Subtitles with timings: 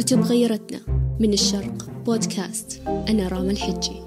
[0.00, 0.80] كتب غيرتنا
[1.20, 1.90] من الشرق.
[2.06, 4.02] بودكاست أنا راما الحجي.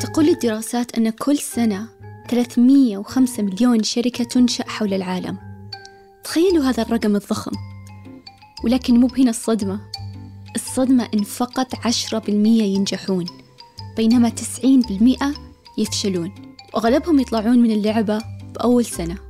[0.00, 1.88] تقول الدراسات أن كل سنة
[2.28, 5.38] 305 مليون شركة تنشأ حول العالم.
[6.24, 7.52] تخيلوا هذا الرقم الضخم.
[8.64, 9.80] ولكن مو بهنا الصدمة.
[10.56, 13.26] الصدمة إن فقط 10% ينجحون
[13.96, 15.34] بينما 90%
[15.78, 16.32] يفشلون.
[16.74, 18.18] وأغلبهم يطلعون من اللعبة
[18.54, 19.27] بأول سنة.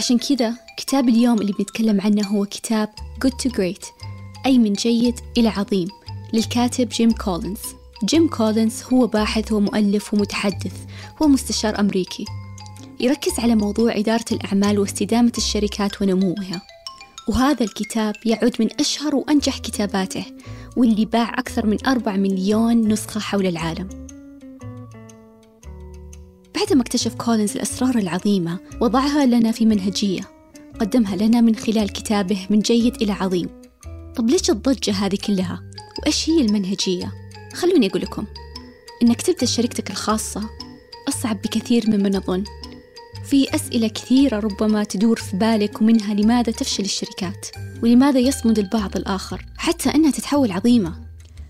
[0.00, 2.88] عشان كذا كتاب اليوم اللي بنتكلم عنه هو كتاب
[3.24, 3.86] Good to Great
[4.46, 5.88] أي من جيد إلى عظيم
[6.32, 7.58] للكاتب جيم كولينز.
[8.04, 10.72] جيم كولينز هو باحث ومؤلف ومتحدث
[11.22, 12.24] هو مستشار أمريكي.
[13.00, 16.62] يركز على موضوع إدارة الأعمال واستدامة الشركات ونموها.
[17.28, 20.24] وهذا الكتاب يعد من أشهر وأنجح كتاباته
[20.76, 24.09] واللي باع أكثر من أربع مليون نسخة حول العالم.
[26.60, 30.20] بعدما اكتشف كولينز الأسرار العظيمة وضعها لنا في منهجية
[30.80, 33.48] قدمها لنا من خلال كتابه من جيد إلى عظيم.
[34.16, 35.62] طب ليش الضجة هذه كلها؟
[35.98, 37.12] وإيش هي المنهجية؟
[37.54, 38.24] خلوني أقول لكم.
[39.02, 40.50] إنك تبدأ شركتك الخاصة
[41.08, 42.44] أصعب بكثير مما نظن
[43.24, 47.46] في أسئلة كثيرة ربما تدور في بالك ومنها لماذا تفشل الشركات؟
[47.82, 50.94] ولماذا يصمد البعض الآخر؟ حتى أنها تتحول عظيمة.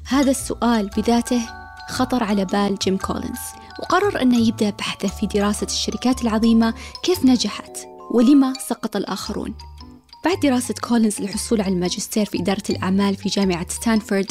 [0.06, 1.59] هذا السؤال بذاته
[1.91, 3.38] خطر على بال جيم كولينز
[3.83, 7.78] وقرر أنه يبدأ بحثه في دراسة الشركات العظيمة كيف نجحت
[8.10, 9.55] ولما سقط الآخرون.
[10.24, 14.27] بعد دراسة كولينز للحصول على الماجستير في إدارة الأعمال في جامعة ستانفورد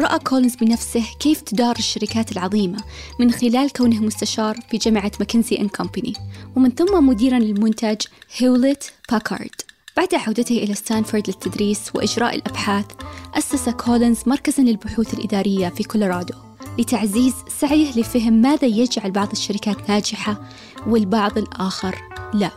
[0.00, 2.78] رأى كولينز بنفسه كيف تدار الشركات العظيمة
[3.20, 6.12] من خلال كونه مستشار في جامعة McKinsey and Company
[6.56, 8.00] ومن ثم مديرا للمنتج
[8.36, 9.54] Hewlett Packard.
[9.96, 12.86] بعد عودته إلى ستانفورد للتدريس وإجراء الأبحاث
[13.34, 16.34] أسس كولينز مركزا للبحوث الإدارية في كولورادو.
[16.78, 20.40] لتعزيز سعيه لفهم ماذا يجعل بعض الشركات ناجحة
[20.86, 22.02] والبعض الآخر
[22.34, 22.50] لا.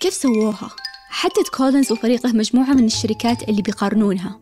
[0.00, 0.70] كيف سووها؟
[1.08, 4.38] حدد كولينز وفريقه مجموعة من الشركات اللي بيقارنونها.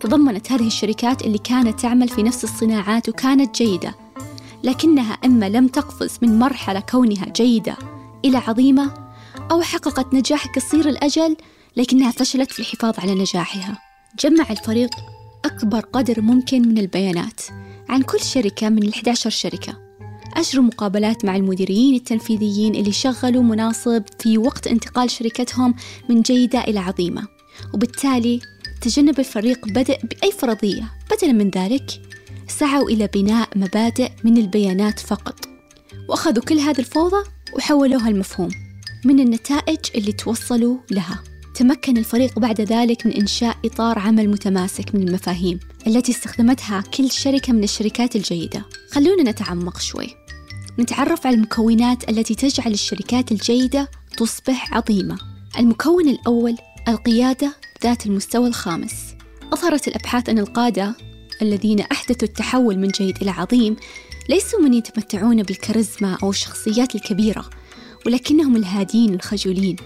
[0.00, 3.94] تضمنت هذه الشركات اللي كانت تعمل في نفس الصناعات وكانت جيدة
[4.64, 7.76] لكنها إما لم تقفز من مرحلة كونها جيدة
[8.24, 8.94] إلى عظيمة
[9.50, 11.36] أو حققت نجاح قصير الأجل
[11.76, 13.78] لكنها فشلت في الحفاظ على نجاحها.
[14.18, 14.90] جمع الفريق
[15.44, 17.40] أكبر قدر ممكن من البيانات.
[17.88, 19.88] عن كل شركة من ال 11 شركة.
[20.36, 25.74] أجروا مقابلات مع المديرين التنفيذيين اللي شغلوا مناصب في وقت انتقال شركتهم
[26.08, 27.28] من جيدة إلى عظيمة.
[27.74, 28.40] وبالتالي
[28.80, 30.92] تجنب الفريق بدء بأي فرضية.
[31.10, 32.00] بدلا من ذلك
[32.48, 35.48] سعوا إلى بناء مبادئ من البيانات فقط.
[36.08, 38.50] وأخذوا كل هذه الفوضى وحولوها المفهوم
[39.04, 41.22] من النتائج اللي توصلوا لها.
[41.54, 45.60] تمكن الفريق بعد ذلك من إنشاء إطار عمل متماسك من المفاهيم.
[45.88, 48.64] التي استخدمتها كل شركة من الشركات الجيدة.
[48.90, 50.14] خلونا نتعمق شوي.
[50.78, 55.18] نتعرف على المكونات التي تجعل الشركات الجيدة تصبح عظيمة.
[55.58, 56.56] المكون الأول
[56.88, 57.52] القيادة
[57.84, 58.94] ذات المستوى الخامس.
[59.52, 60.94] أظهرت الأبحاث أن القادة
[61.42, 63.76] الذين أحدثوا التحول من جيد إلى عظيم
[64.28, 67.50] ليسوا من يتمتعون بالكاريزما أو الشخصيات الكبيرة
[68.06, 69.76] ولكنهم الهادين الخجولين.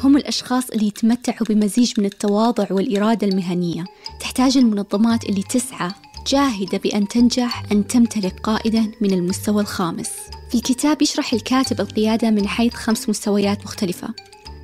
[0.00, 3.84] هم الأشخاص اللي يتمتعوا بمزيج من التواضع والإرادة المهنية.
[4.20, 5.90] تحتاج المنظمات اللي تسعى
[6.26, 10.10] جاهدة بأن تنجح أن تمتلك قائدا من المستوى الخامس.
[10.50, 14.08] في الكتاب يشرح الكاتب القيادة من حيث خمس مستويات مختلفة.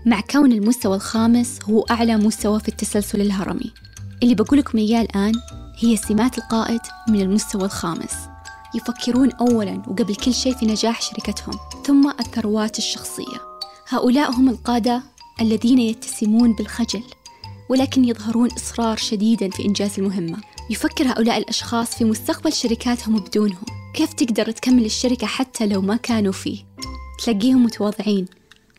[0.07, 3.73] مع كون المستوى الخامس هو أعلى مستوى في التسلسل الهرمي.
[4.23, 5.33] اللي بقول لكم إياه الآن
[5.79, 8.15] هي سمات القائد من المستوى الخامس.
[8.75, 11.55] يفكرون أولا وقبل كل شيء في نجاح شركتهم
[11.87, 13.41] ثم الثروات الشخصية.
[13.89, 15.03] هؤلاء هم القادة
[15.41, 17.03] الذين يتسمون بالخجل.
[17.73, 20.39] ولكن يظهرون إصرار شديدا في إنجاز المهمة.
[20.71, 26.33] يفكر هؤلاء الأشخاص في مستقبل شركاتهم بدونهم كيف تقدر تكمل الشركة حتى لو ما كانوا
[26.33, 26.59] فيه؟
[27.25, 28.27] تلاقيهم متواضعين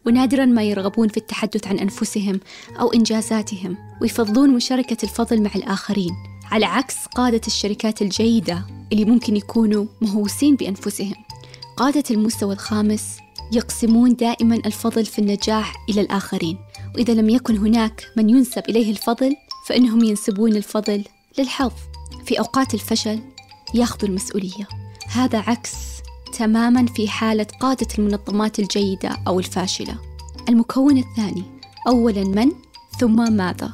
[0.06, 2.40] ونادرا ما يرغبون في التحدث عن أنفسهم
[2.80, 6.12] أو إنجازاتهم ويفضلون مشاركة الفضل مع الآخرين.
[6.52, 11.16] على عكس قادة الشركات الجيدة اللي ممكن يكونوا مهووسين بأنفسهم.
[11.78, 13.18] قادة المستوى الخامس
[13.52, 16.58] يقسمون دائما الفضل في النجاح إلى الآخرين.
[16.96, 19.36] وإذا لم يكن هناك من ينسب إليه الفضل
[19.68, 21.04] فإنهم ينسبون الفضل
[21.40, 21.72] للحظ.
[22.26, 23.20] في أوقات الفشل
[23.74, 24.68] ياخذوا المسؤولية.
[25.08, 25.74] هذا عكس
[26.38, 29.96] تماما في حالة قادة المنظمات الجيدة أو الفاشلة.
[30.50, 31.44] المكون الثاني
[31.88, 32.52] أولا من
[33.00, 33.74] ثم ماذا؟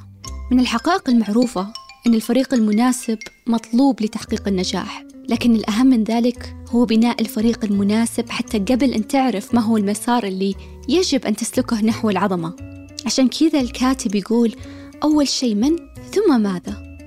[0.51, 1.73] من الحقائق المعروفة
[2.07, 3.17] أن الفريق المناسب
[3.47, 5.03] مطلوب لتحقيق النجاح.
[5.29, 10.23] لكن الأهم من ذلك هو بناء الفريق المناسب حتى قبل أن تعرف ما هو المسار
[10.23, 10.55] اللي
[10.89, 12.78] يجب أن تسلكه نحو العظمة.
[13.05, 14.55] عشان كذا الكاتب يقول
[15.03, 15.75] أول شيء من
[16.11, 16.97] ثم ماذا؟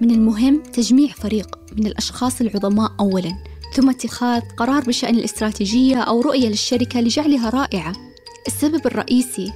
[0.00, 3.32] من المهم تجميع فريق من الأشخاص العظماء أولا
[3.74, 7.92] ثم اتخاذ قرار بشأن الاستراتيجية أو رؤية للشركة لجعلها رائعة.
[8.46, 9.52] السبب الرئيسي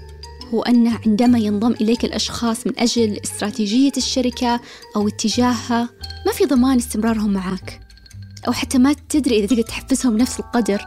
[0.55, 4.61] هو أنه عندما ينضم إليك الأشخاص من أجل استراتيجية الشركة
[4.97, 5.89] أو اتجاهها
[6.27, 7.81] ما في ضمان استمرارهم معك
[8.47, 10.87] أو حتى ما تدري إذا تقدر تحفزهم نفس القدر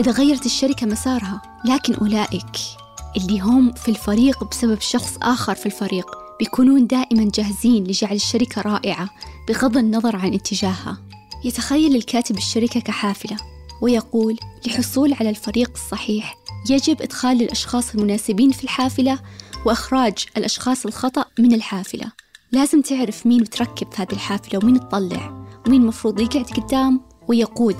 [0.00, 1.42] إذا غيرت الشركة مسارها.
[1.64, 2.79] لكن أولئك
[3.16, 6.06] اللي هم في الفريق بسبب شخص آخر في الفريق
[6.38, 9.10] بيكونون دائما جاهزين لجعل الشركة رائعة
[9.48, 10.98] بغض النظر عن اتجاهها.
[11.44, 13.36] يتخيل الكاتب الشركة كحافلة
[13.82, 14.36] ويقول
[14.66, 16.36] لحصول على الفريق الصحيح
[16.70, 19.18] يجب إدخال الأشخاص المناسبين في الحافلة
[19.66, 22.12] وإخراج الأشخاص الخطأ من الحافلة.
[22.52, 27.76] لازم تعرف مين بتركب في هذه الحافلة ومين تطلع ومين مفروض يقعد قدام ويقود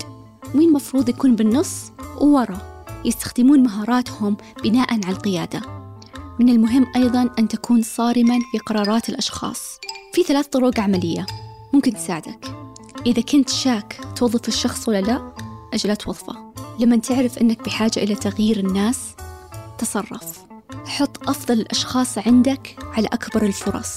[0.55, 2.70] ومين مفروض يكون بالنص وورا.
[3.05, 5.61] يستخدمون مهاراتهم بناء على القيادة.
[6.39, 9.79] من المهم أيضا أن تكون صارما في قرارات الأشخاص.
[10.13, 11.27] في ثلاث طرق عملية
[11.73, 12.57] ممكن تساعدك.
[13.07, 15.33] إذا كنت شاك توظف الشخص ولا لا
[15.75, 16.53] أجل توظفه.
[16.79, 18.99] لما تعرف أنك بحاجة إلى تغيير الناس
[19.79, 20.45] تصرف.
[20.87, 23.93] حط أفضل الأشخاص عندك على أكبر الفرص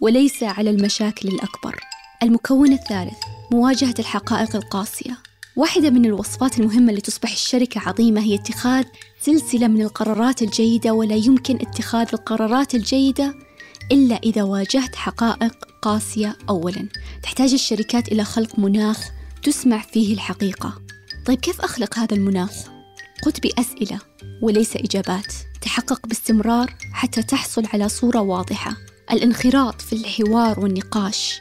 [0.00, 1.80] وليس على المشاكل الأكبر.
[2.22, 3.18] المكون الثالث
[3.52, 5.27] مواجهة الحقائق القاسية.
[5.58, 8.84] واحدة من الوصفات المهمة لتصبح الشركة عظيمة هي اتخاذ
[9.20, 13.34] سلسلة من القرارات الجيدة ولا يمكن اتخاذ القرارات الجيدة
[13.92, 16.88] إلا إذا واجهت حقائق قاسية أولا.
[17.22, 19.10] تحتاج الشركات إلى خلق مناخ
[19.42, 20.82] تسمع فيه الحقيقة.
[21.26, 22.52] طيب كيف أخلق هذا المناخ؟
[23.22, 23.98] قد بأسئلة
[24.42, 25.34] وليس إجابات.
[25.60, 28.76] تحقق باستمرار حتى تحصل على صورة واضحة.
[29.12, 31.40] الانخراط في الحوار والنقاش.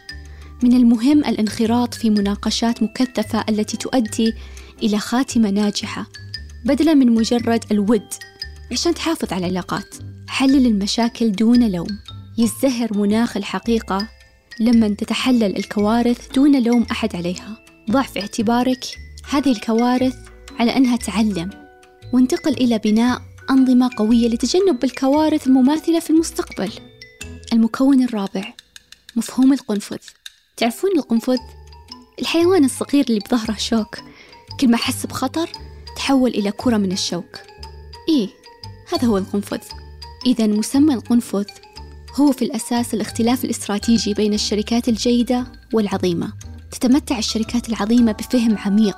[0.64, 4.34] من المهم الانخراط في مناقشات مكثفة التي تؤدي
[4.84, 6.06] إلى خاتمة ناجحة
[6.66, 8.14] بدلا من مجرد الود
[8.72, 9.96] عشان تحافظ على العلاقات.
[10.28, 11.88] حلل المشاكل دون لوم.
[12.38, 14.08] يزدهر مناخ الحقيقة
[14.60, 17.58] لما تتحلل الكوارث دون لوم أحد عليها.
[17.92, 18.86] ضع في اعتبارك
[19.30, 20.16] هذه الكوارث
[20.60, 21.50] على أنها تعلم.
[22.14, 26.72] وانتقل إلى بناء أنظمة قوية لتجنب الكوارث المماثلة في المستقبل.
[27.54, 28.54] المكون الرابع
[29.16, 29.98] مفهوم القنفذ.
[30.58, 31.38] تعرفون القنفذ؟
[32.20, 33.98] الحيوان الصغير اللي بظهره شوك.
[34.60, 35.50] كل ما حس بخطر
[35.96, 37.40] تحول إلى كرة من الشوك.
[38.10, 38.30] إيه
[38.94, 39.62] هذا هو القنفذ.
[40.26, 41.46] إذا مسمى القنفذ
[42.16, 46.34] هو في الأساس الاختلاف الاستراتيجي بين الشركات الجيدة والعظيمة.
[46.72, 48.98] تتمتع الشركات العظيمة بفهم عميق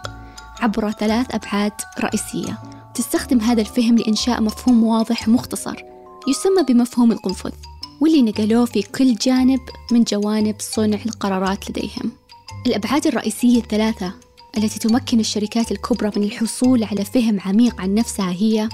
[0.59, 2.57] عبر ثلاث أبعاد رئيسية.
[2.95, 5.75] تستخدم هذا الفهم لإنشاء مفهوم واضح مختصر
[6.27, 7.51] يسمى بمفهوم القنفذ.
[8.01, 9.59] واللي نقلوه في كل جانب
[9.91, 12.11] من جوانب صنع القرارات لديهم
[12.67, 14.13] الأبعاد الرئيسية الثلاثة
[14.57, 18.69] التي تمكن الشركات الكبرى من الحصول على فهم عميق عن نفسها هي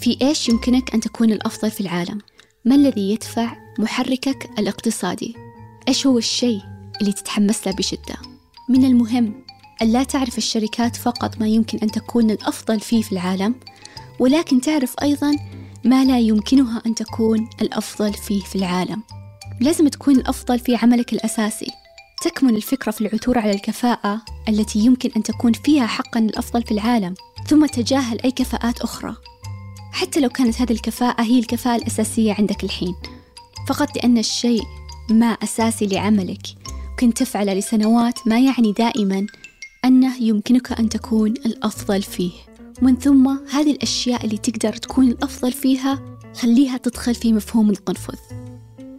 [0.00, 2.18] في إيش يمكنك أن تكون الأفضل في العالم؟
[2.64, 5.36] ما الذي يدفع محركك الاقتصادي؟
[5.88, 6.60] إيش هو الشيء
[7.00, 8.16] اللي تتحمس له بشدة؟
[8.68, 9.44] من المهم
[9.82, 13.54] أن لا تعرف الشركات فقط ما يمكن أن تكون الأفضل فيه في العالم
[14.18, 15.36] ولكن تعرف أيضا
[15.84, 19.02] ما لا يمكنها أن تكون الأفضل فيه في العالم.
[19.60, 21.70] لازم تكون الأفضل في عملك الأساسي.
[22.22, 27.14] تكمن الفكرة في العثور على الكفاءة التي يمكن أن تكون فيها حقا الأفضل في العالم
[27.46, 29.16] ثم تجاهل أي كفاءات أخرى.
[29.92, 32.94] حتى لو كانت هذه الكفاءة هي الكفاءة الأساسية عندك الحين.
[33.68, 34.62] فقط لأن الشيء
[35.10, 36.42] ما أساسي لعملك.
[36.98, 39.26] كنت تفعله لسنوات ما يعني دائما
[39.84, 42.32] أنه يمكنك أن تكون الأفضل فيه.
[42.82, 48.18] ومن ثم هذه الأشياء اللي تقدر تكون الأفضل فيها خليها تدخل في مفهوم القنفذ.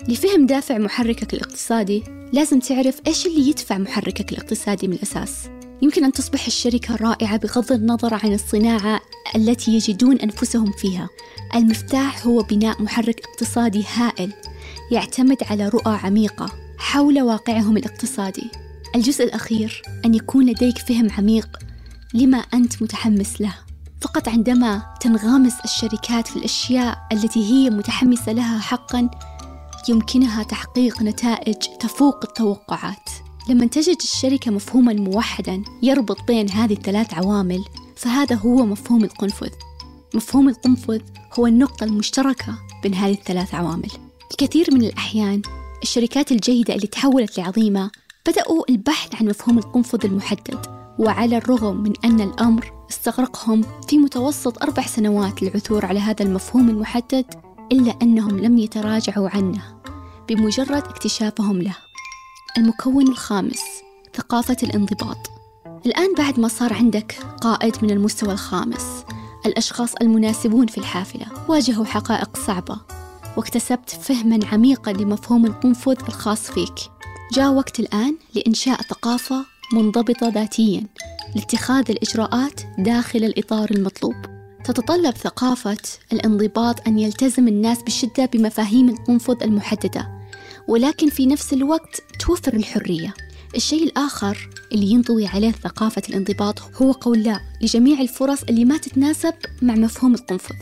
[0.07, 5.50] لفهم دافع محركك الاقتصادي لازم تعرف إيش اللي يدفع محركك الاقتصادي من الأساس.
[5.81, 9.01] يمكن أن تصبح الشركة رائعة بغض النظر عن الصناعة
[9.35, 11.09] التي يجدون أنفسهم فيها.
[11.55, 14.33] المفتاح هو بناء محرك اقتصادي هائل
[14.91, 18.50] يعتمد على رؤى عميقة حول واقعهم الاقتصادي.
[18.95, 21.59] الجزء الأخير أن يكون لديك فهم عميق
[22.13, 23.70] لما أنت متحمس له.
[24.01, 29.10] فقط عندما تنغمس الشركات في الأشياء التي هي متحمسة لها حقا
[29.89, 33.10] يمكنها تحقيق نتائج تفوق التوقعات.
[33.50, 37.63] لما تجد الشركة مفهوما موحدا يربط بين هذه الثلاث عوامل
[37.96, 39.50] فهذا هو مفهوم القنفذ.
[40.15, 41.01] مفهوم القنفذ
[41.39, 43.89] هو النقطة المشتركة بين هذه الثلاث عوامل.
[44.29, 45.41] في كثير من الأحيان
[45.84, 47.91] الشركات الجيدة اللي تحولت لعظيمة
[48.27, 50.65] بدأوا البحث عن مفهوم القنفذ المحدد
[51.00, 57.25] وعلى الرغم من أن الأمر استغرقهم في متوسط أربع سنوات للعثور على هذا المفهوم المحدد
[57.71, 59.62] إلا أنهم لم يتراجعوا عنه
[60.29, 61.75] بمجرد اكتشافهم له.
[62.57, 63.62] المكون الخامس
[64.15, 65.17] ثقافة الانضباط.
[65.86, 69.03] الآن بعد ما صار عندك قائد من المستوى الخامس
[69.45, 72.77] الأشخاص المناسبون في الحافلة واجهوا حقائق صعبة
[73.38, 76.75] واكتسبت فهما عميقا لمفهوم القنفذ الخاص فيك.
[77.33, 80.88] جاء وقت الآن لإنشاء ثقافة منضبطة ذاتيا
[81.35, 84.15] لاتخاذ الإجراءات داخل الإطار المطلوب.
[84.63, 85.77] تتطلب ثقافة
[86.13, 90.09] الانضباط أن يلتزم الناس بشدة بمفاهيم القنفذ المحددة
[90.67, 93.13] ولكن في نفس الوقت توفر الحرية.
[93.55, 99.33] الشيء الآخر اللي ينطوي عليه ثقافة الانضباط هو قول لا لجميع الفرص اللي ما تتناسب
[99.61, 100.55] مع مفهوم القنفذ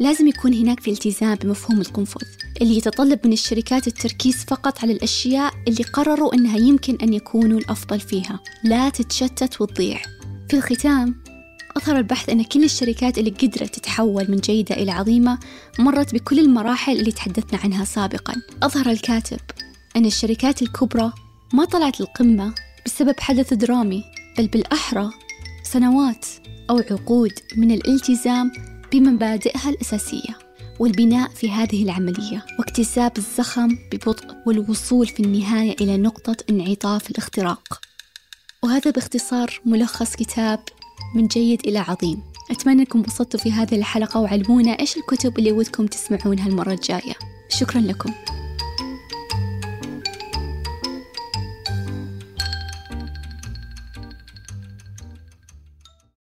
[0.00, 2.26] لازم يكون هناك في التزام بمفهوم القنفذ
[2.62, 8.00] اللي يتطلب من الشركات التركيز فقط على الأشياء اللي قرروا أنها يمكن أن يكونوا الأفضل
[8.00, 8.40] فيها.
[8.64, 10.02] لا تتشتت وتضيع.
[10.48, 11.14] في الختام
[11.76, 15.38] أظهر البحث أن كل الشركات اللي قدرت تتحول من جيدة إلى عظيمة
[15.78, 18.34] مرت بكل المراحل اللي تحدثنا عنها سابقا.
[18.62, 19.40] أظهر الكاتب
[19.96, 21.12] أن الشركات الكبرى
[21.52, 22.54] ما طلعت القمة
[22.86, 24.04] بسبب حدث درامي
[24.38, 25.10] بل بالأحرى
[25.62, 26.26] سنوات
[26.70, 28.52] أو عقود من الالتزام
[29.00, 30.38] بمبادئها الأساسية
[30.78, 37.80] والبناء في هذه العملية واكتساب الزخم ببطء والوصول في النهاية إلى نقطة انعطاف الاختراق.
[38.62, 40.60] وهذا باختصار ملخص كتاب
[41.14, 42.22] من جيد إلى عظيم.
[42.50, 47.14] أتمنى أنكم انبسطتوا في هذه الحلقة وعلمونا إيش الكتب اللي ودكم تسمعونها المرة الجاية.
[47.48, 48.12] شكرا لكم.